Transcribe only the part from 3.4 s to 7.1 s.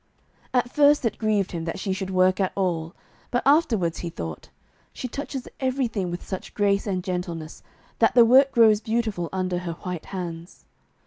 afterwards he thought, 'She touches everything with such grace and